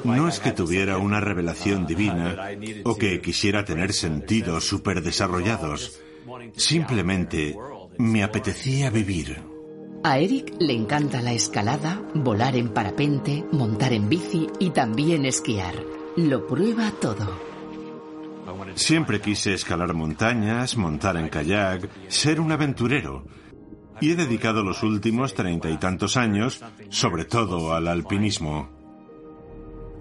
[0.05, 2.51] No es que tuviera una revelación divina
[2.85, 6.01] o que quisiera tener sentidos superdesarrollados.
[6.57, 7.57] Simplemente
[7.99, 9.50] me apetecía vivir.
[10.03, 15.75] A Eric le encanta la escalada, volar en parapente, montar en bici y también esquiar.
[16.17, 17.29] Lo prueba todo.
[18.77, 23.25] Siempre quise escalar montañas, montar en kayak, ser un aventurero.
[24.01, 28.71] Y he dedicado los últimos treinta y tantos años, sobre todo al alpinismo.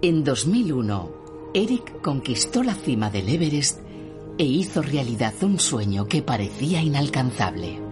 [0.00, 1.10] En 2001,
[1.52, 3.80] Eric conquistó la cima del Everest
[4.38, 7.89] e hizo realidad un sueño que parecía inalcanzable.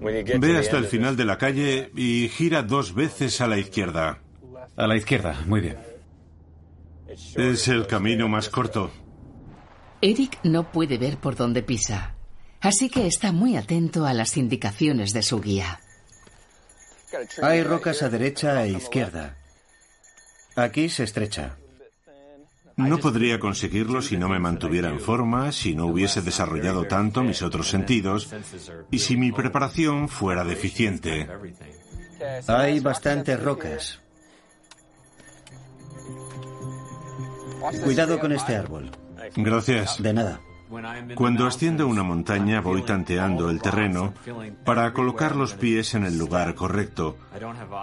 [0.00, 4.22] Ve hasta el final de la calle y gira dos veces a la izquierda.
[4.76, 5.76] A la izquierda, muy bien.
[7.36, 8.90] Es el camino más corto.
[10.00, 12.14] Eric no puede ver por dónde pisa.
[12.60, 15.80] Así que está muy atento a las indicaciones de su guía.
[17.42, 19.36] Hay rocas a derecha e izquierda.
[20.56, 21.56] Aquí se estrecha.
[22.88, 27.42] No podría conseguirlo si no me mantuviera en forma, si no hubiese desarrollado tanto mis
[27.42, 28.32] otros sentidos
[28.90, 31.28] y si mi preparación fuera deficiente.
[32.46, 34.00] Hay bastantes rocas.
[37.84, 38.90] Cuidado con este árbol.
[39.36, 40.02] Gracias.
[40.02, 40.40] De nada.
[41.16, 44.14] Cuando asciendo una montaña voy tanteando el terreno
[44.64, 47.16] para colocar los pies en el lugar correcto.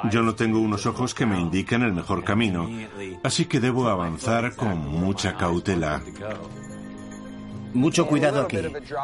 [0.09, 2.69] Yo no tengo unos ojos que me indiquen el mejor camino,
[3.23, 6.01] así que debo avanzar con mucha cautela.
[7.73, 8.57] Mucho cuidado aquí.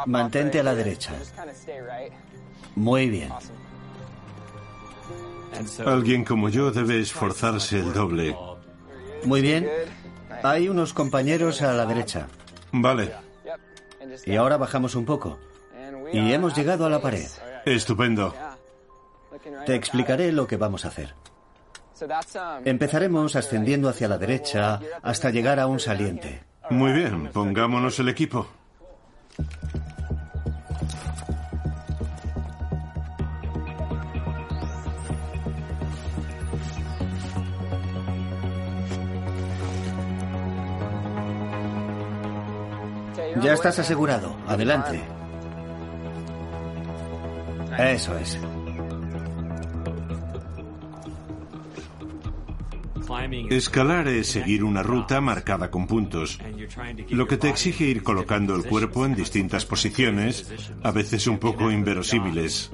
[0.06, 1.12] Mantente a la derecha.
[2.74, 3.30] Muy bien.
[5.84, 8.34] Alguien como yo debe esforzarse el doble.
[9.24, 9.68] Muy bien.
[10.42, 12.26] Hay unos compañeros a la derecha.
[12.72, 13.33] Vale.
[14.26, 15.38] Y ahora bajamos un poco.
[16.12, 17.26] Y hemos llegado a la pared.
[17.64, 18.34] Estupendo.
[19.66, 21.14] Te explicaré lo que vamos a hacer.
[22.64, 26.42] Empezaremos ascendiendo hacia la derecha hasta llegar a un saliente.
[26.70, 28.48] Muy bien, pongámonos el equipo.
[43.42, 44.36] Ya estás asegurado.
[44.46, 45.00] Adelante.
[47.78, 48.38] Eso es.
[53.50, 56.38] Escalar es seguir una ruta marcada con puntos,
[57.10, 61.70] lo que te exige ir colocando el cuerpo en distintas posiciones, a veces un poco
[61.70, 62.70] inverosímiles.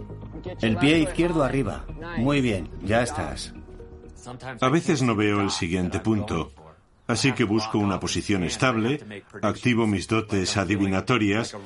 [0.60, 1.84] El pie izquierdo arriba.
[2.18, 3.54] Muy bien, ya estás.
[4.60, 6.52] A veces no veo el siguiente punto,
[7.10, 11.56] Así que busco una posición estable, activo mis dotes adivinatorias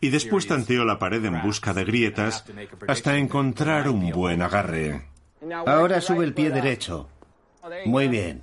[0.00, 2.44] y después tanteo la pared en busca de grietas
[2.88, 5.06] hasta encontrar un buen agarre.
[5.66, 7.08] Ahora sube el pie derecho.
[7.86, 8.42] Muy bien.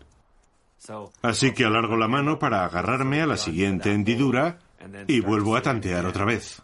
[1.22, 4.60] Así que alargo la mano para agarrarme a la siguiente hendidura
[5.08, 6.62] y vuelvo a tantear otra vez.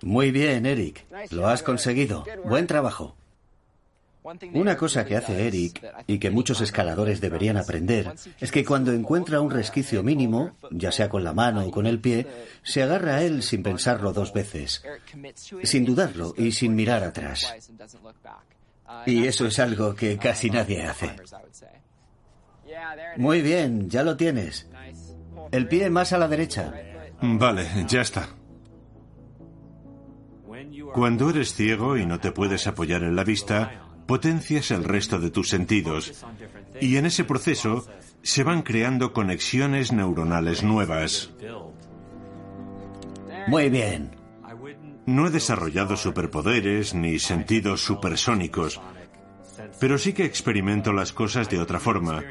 [0.00, 1.04] Muy bien, Eric.
[1.30, 2.24] Lo has conseguido.
[2.44, 3.16] Buen trabajo.
[4.54, 9.40] Una cosa que hace Eric y que muchos escaladores deberían aprender es que cuando encuentra
[9.40, 12.26] un resquicio mínimo, ya sea con la mano o con el pie,
[12.62, 14.82] se agarra a él sin pensarlo dos veces,
[15.62, 17.54] sin dudarlo y sin mirar atrás.
[19.06, 21.14] Y eso es algo que casi nadie hace.
[23.16, 24.68] Muy bien, ya lo tienes.
[25.50, 26.74] El pie más a la derecha.
[27.20, 28.28] Vale, ya está.
[30.92, 35.30] Cuando eres ciego y no te puedes apoyar en la vista, potencias el resto de
[35.30, 36.24] tus sentidos
[36.80, 37.86] y en ese proceso
[38.22, 41.30] se van creando conexiones neuronales nuevas.
[43.46, 44.16] Muy bien.
[45.04, 48.80] No he desarrollado superpoderes ni sentidos supersónicos,
[49.78, 52.24] pero sí que experimento las cosas de otra forma.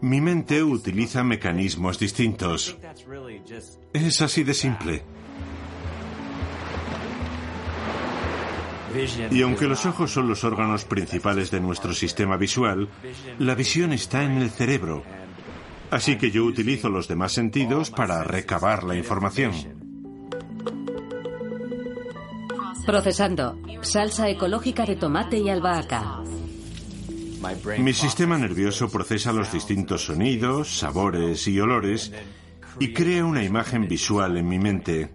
[0.00, 2.78] Mi mente utiliza mecanismos distintos.
[3.92, 5.04] Es así de simple.
[9.30, 12.88] Y aunque los ojos son los órganos principales de nuestro sistema visual,
[13.38, 15.02] la visión está en el cerebro.
[15.90, 19.52] Así que yo utilizo los demás sentidos para recabar la información.
[22.86, 23.58] Procesando.
[23.80, 26.20] Salsa ecológica de tomate y albahaca.
[27.78, 32.12] Mi sistema nervioso procesa los distintos sonidos, sabores y olores
[32.78, 35.10] y crea una imagen visual en mi mente.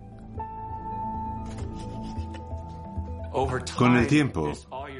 [3.77, 4.53] Con el tiempo,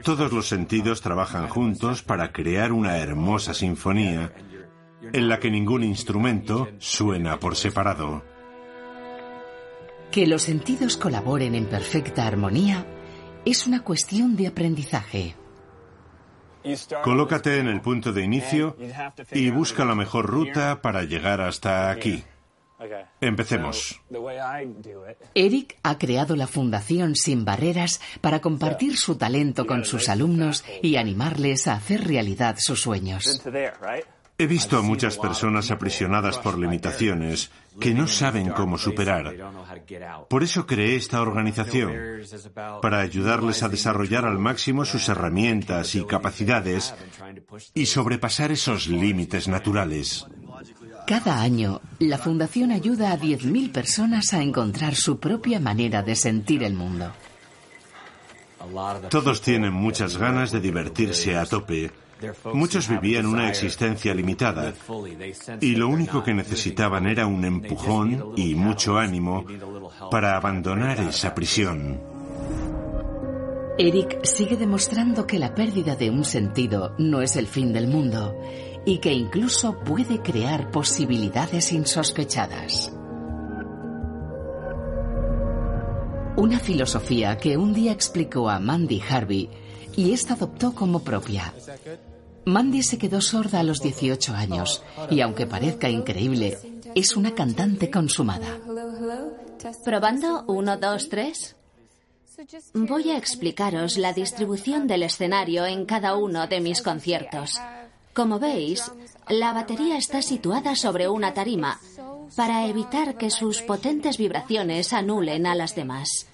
[0.04, 4.34] todos los sentidos trabajan juntos para crear una hermosa sinfonía
[5.02, 8.24] en la que ningún instrumento suena por separado.
[10.12, 12.86] Que los sentidos colaboren en perfecta armonía
[13.46, 15.36] es una cuestión de aprendizaje.
[17.04, 18.76] Colócate en el punto de inicio
[19.32, 22.24] y busca la mejor ruta para llegar hasta aquí.
[23.20, 24.02] Empecemos.
[25.36, 30.96] Eric ha creado la Fundación Sin Barreras para compartir su talento con sus alumnos y
[30.96, 33.42] animarles a hacer realidad sus sueños.
[34.42, 39.36] He visto a muchas personas aprisionadas por limitaciones que no saben cómo superar.
[40.30, 42.22] Por eso creé esta organización,
[42.82, 46.96] para ayudarles a desarrollar al máximo sus herramientas y capacidades
[47.74, 50.26] y sobrepasar esos límites naturales.
[51.10, 56.62] Cada año, la Fundación ayuda a 10.000 personas a encontrar su propia manera de sentir
[56.62, 57.12] el mundo.
[59.10, 61.90] Todos tienen muchas ganas de divertirse a tope.
[62.54, 64.72] Muchos vivían una existencia limitada
[65.60, 69.48] y lo único que necesitaban era un empujón y mucho ánimo
[70.12, 72.00] para abandonar esa prisión.
[73.80, 78.36] Eric sigue demostrando que la pérdida de un sentido no es el fin del mundo
[78.86, 82.92] y que incluso puede crear posibilidades insospechadas.
[86.36, 89.50] Una filosofía que un día explicó a Mandy Harvey
[89.96, 91.54] y esta adoptó como propia.
[92.46, 96.58] Mandy se quedó sorda a los 18 años y aunque parezca increíble,
[96.96, 98.58] es una cantante consumada.
[99.84, 101.56] Probando, uno, dos, tres.
[102.74, 107.60] Voy a explicaros la distribución del escenario en cada uno de mis conciertos.
[108.20, 108.92] Como veis,
[109.30, 111.80] la batería está situada sobre una tarima
[112.36, 116.28] para evitar que sus potentes vibraciones anulen a las demás.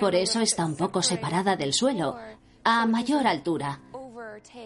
[0.00, 2.16] Por eso está un poco separada del suelo,
[2.64, 3.80] a mayor altura,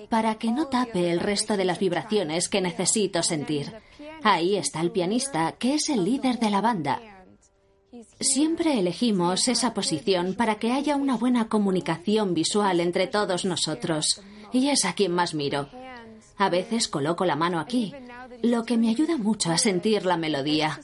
[0.09, 3.75] para que no tape el resto de las vibraciones que necesito sentir.
[4.23, 6.99] Ahí está el pianista, que es el líder de la banda.
[8.21, 14.71] Siempre elegimos esa posición para que haya una buena comunicación visual entre todos nosotros, y
[14.71, 15.69] es a quien más miro.
[16.39, 17.93] A veces coloco la mano aquí,
[18.43, 20.81] lo que me ayuda mucho a sentir la melodía.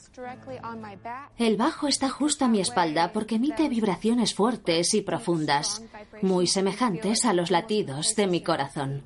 [1.37, 5.81] El bajo está justo a mi espalda porque emite vibraciones fuertes y profundas,
[6.21, 9.03] muy semejantes a los latidos de mi corazón.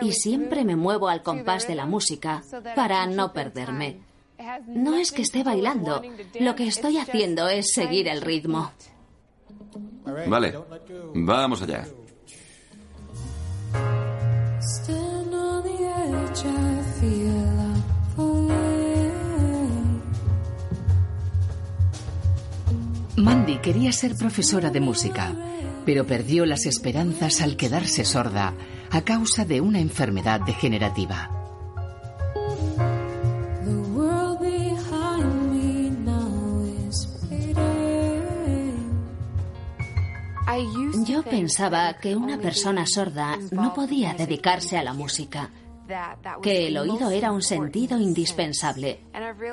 [0.00, 2.42] Y siempre me muevo al compás de la música
[2.74, 4.00] para no perderme.
[4.66, 6.02] No es que esté bailando,
[6.40, 8.72] lo que estoy haciendo es seguir el ritmo.
[10.26, 10.54] Vale,
[11.14, 11.86] vamos allá.
[23.16, 25.32] Mandy quería ser profesora de música,
[25.84, 28.54] pero perdió las esperanzas al quedarse sorda
[28.90, 31.42] a causa de una enfermedad degenerativa.
[41.04, 45.50] Yo pensaba que una persona sorda no podía dedicarse a la música
[46.42, 49.00] que el oído era un sentido indispensable.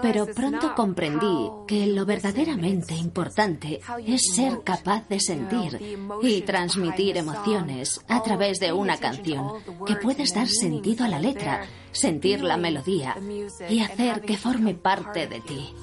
[0.01, 7.99] Pero pronto comprendí que lo verdaderamente importante es ser capaz de sentir y transmitir emociones
[8.07, 9.53] a través de una canción,
[9.85, 13.15] que puedes dar sentido a la letra, sentir la melodía
[13.69, 15.73] y hacer que forme parte de ti.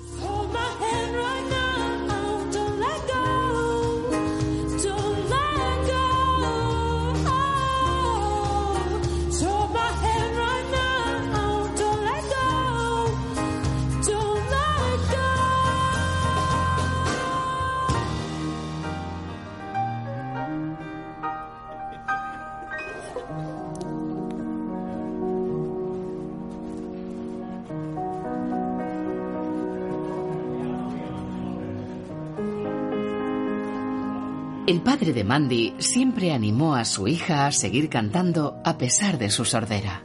[34.97, 39.29] El padre de Mandy siempre animó a su hija a seguir cantando a pesar de
[39.29, 40.03] su sordera.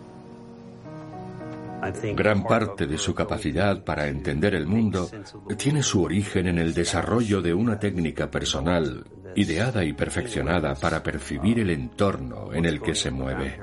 [2.13, 5.09] Gran parte de su capacidad para entender el mundo
[5.57, 11.59] tiene su origen en el desarrollo de una técnica personal ideada y perfeccionada para percibir
[11.59, 13.57] el entorno en el que se mueve.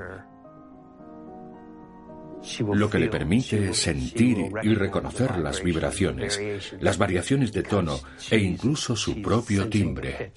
[2.73, 6.41] Lo que le permite sentir y reconocer las vibraciones,
[6.79, 7.99] las variaciones de tono
[8.31, 10.33] e incluso su propio timbre.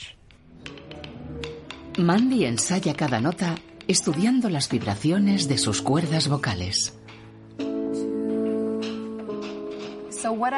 [1.99, 3.55] Mandy ensaya cada nota
[3.86, 6.95] estudiando las vibraciones de sus cuerdas vocales.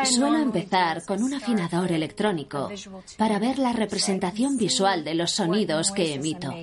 [0.04, 2.70] Suelo empezar con un afinador electrónico
[3.16, 6.54] para ver la representación visual de los sonidos que emito.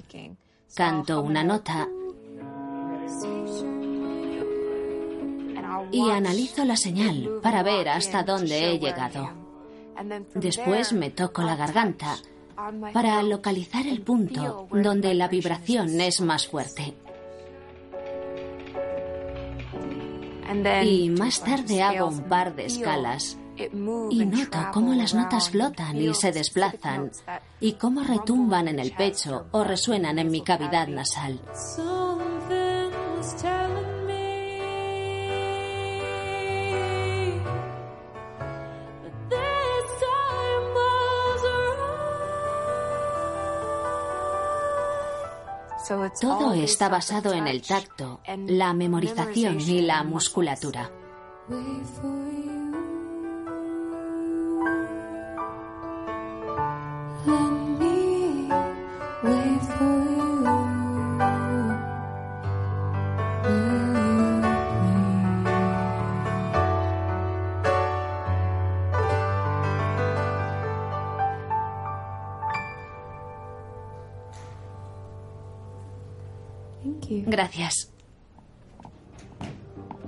[0.74, 1.90] Canto una nota
[5.92, 9.30] y analizo la señal para ver hasta dónde he llegado.
[10.36, 12.18] Después me toco la garganta
[12.94, 16.94] para localizar el punto donde la vibración es más fuerte.
[20.84, 23.38] Y más tarde hago un par de escalas
[24.10, 27.12] y noto cómo las notas flotan y se desplazan
[27.60, 31.40] y cómo retumban en el pecho o resuenan en mi cavidad nasal.
[46.20, 50.92] Todo está basado en el tacto, la memorización y la musculatura.
[77.32, 77.90] Gracias.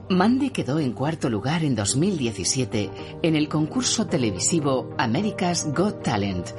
[0.10, 2.92] Mandy quedó en cuarto lugar en 2017
[3.24, 6.50] en el concurso televisivo America's Got Talent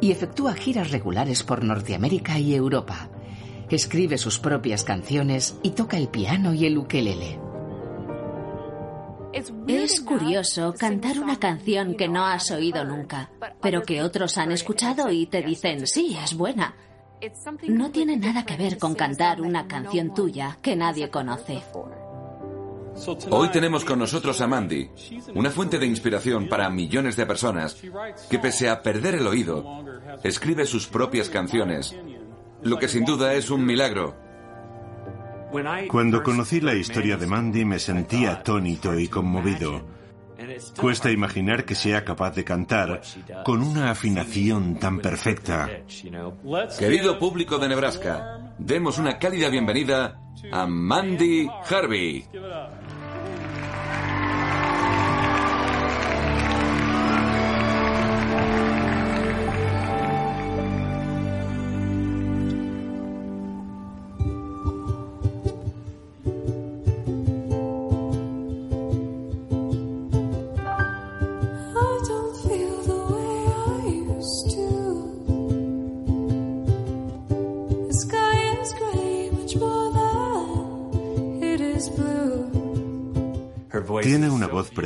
[0.00, 3.10] y efectúa giras regulares por Norteamérica y Europa.
[3.68, 7.40] Escribe sus propias canciones y toca el piano y el ukelele.
[9.66, 15.10] Es curioso cantar una canción que no has oído nunca, pero que otros han escuchado
[15.10, 16.76] y te dicen, sí, es buena.
[17.68, 21.62] No tiene nada que ver con cantar una canción tuya que nadie conoce.
[23.30, 24.90] Hoy tenemos con nosotros a Mandy,
[25.34, 27.80] una fuente de inspiración para millones de personas
[28.28, 29.64] que pese a perder el oído,
[30.22, 31.96] escribe sus propias canciones,
[32.62, 34.14] lo que sin duda es un milagro.
[35.88, 40.01] Cuando conocí la historia de Mandy me sentí atónito y conmovido.
[40.78, 43.00] Cuesta imaginar que sea capaz de cantar
[43.44, 45.68] con una afinación tan perfecta.
[46.78, 50.20] Querido público de Nebraska, demos una cálida bienvenida
[50.50, 52.26] a Mandy Harvey.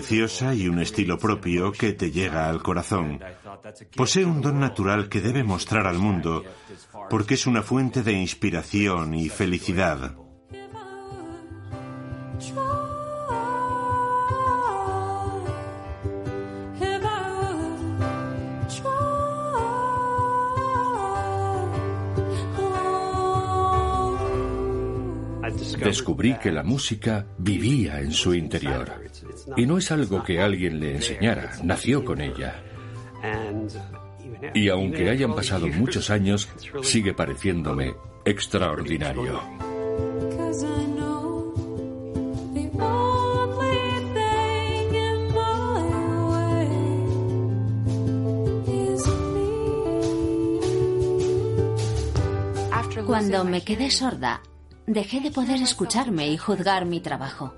[0.07, 3.19] Preciosa y un estilo propio que te llega al corazón.
[3.97, 6.45] Posee un don natural que debe mostrar al mundo
[7.11, 10.15] porque es una fuente de inspiración y felicidad.
[25.87, 28.93] Descubrí que la música vivía en su interior.
[29.57, 32.63] Y no es algo que alguien le enseñara, nació con ella.
[34.55, 36.49] Y aunque hayan pasado muchos años,
[36.83, 39.41] sigue pareciéndome extraordinario.
[53.07, 54.43] Cuando me quedé sorda,
[54.87, 57.55] dejé de poder escucharme y juzgar mi trabajo.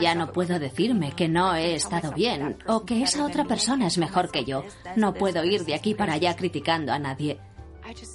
[0.00, 3.98] Ya no puedo decirme que no he estado bien o que esa otra persona es
[3.98, 4.64] mejor que yo.
[4.96, 7.40] No puedo ir de aquí para allá criticando a nadie.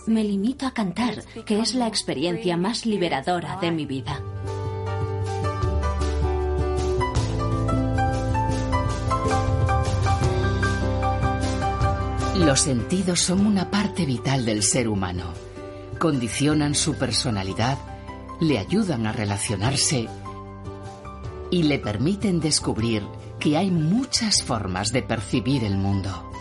[0.07, 4.21] Me limito a cantar, que es la experiencia más liberadora de mi vida.
[12.37, 15.33] Los sentidos son una parte vital del ser humano.
[15.97, 17.77] Condicionan su personalidad,
[18.39, 20.07] le ayudan a relacionarse
[21.51, 23.03] y le permiten descubrir
[23.39, 26.31] que hay muchas formas de percibir el mundo.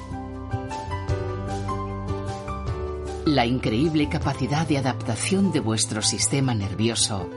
[3.26, 7.28] La increíble capacidad de adaptación de vuestro sistema nervioso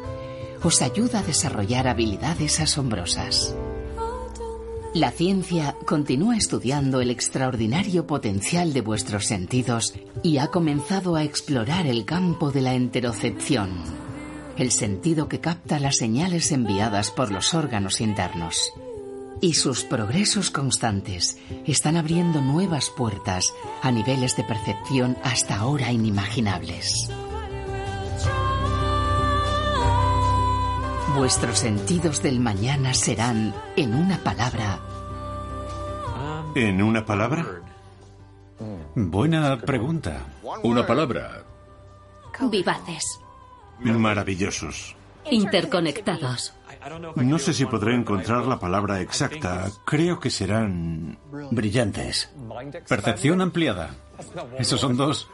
[0.64, 3.56] os ayuda a desarrollar habilidades asombrosas.
[4.94, 9.94] La ciencia continúa estudiando el extraordinario potencial de vuestros sentidos
[10.24, 13.70] y ha comenzado a explorar el campo de la enterocepción,
[14.58, 18.74] el sentido que capta las señales enviadas por los órganos internos.
[19.40, 23.54] Y sus progresos constantes están abriendo nuevas puertas
[23.84, 27.10] a niveles de percepción hasta ahora inimaginables.
[31.16, 34.80] Vuestros sentidos del mañana serán, en una palabra,
[36.56, 37.46] ¿En una palabra?
[38.96, 40.26] Buena pregunta.
[40.64, 41.44] Una palabra.
[42.50, 43.20] Vivaces.
[43.80, 44.96] Maravillosos.
[45.30, 46.54] Interconectados.
[47.16, 49.68] No sé si podré encontrar la palabra exacta.
[49.86, 51.18] Creo que serán...
[51.52, 52.30] Brillantes.
[52.88, 53.96] Percepción ampliada.
[54.58, 55.30] Esos son dos.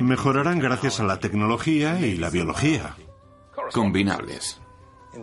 [0.00, 2.94] Mejorarán gracias a la tecnología y la biología.
[3.72, 4.60] Combinables.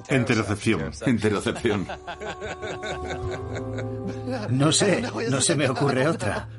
[0.09, 0.91] Enterocepción.
[1.05, 1.87] Enterocepción.
[4.49, 6.49] No sé, no se me ocurre otra.